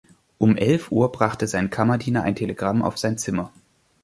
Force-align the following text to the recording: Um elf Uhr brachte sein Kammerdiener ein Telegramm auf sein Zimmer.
Um 0.39 0.57
elf 0.57 0.91
Uhr 0.91 1.11
brachte 1.11 1.45
sein 1.45 1.69
Kammerdiener 1.69 2.23
ein 2.23 2.35
Telegramm 2.35 2.81
auf 2.81 2.97
sein 2.97 3.19
Zimmer. 3.19 3.53